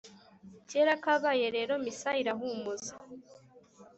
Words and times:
kera 0.69 0.93
kabaye 1.03 1.47
rero 1.55 1.73
misa 1.83 2.09
irahumuza, 2.21 2.93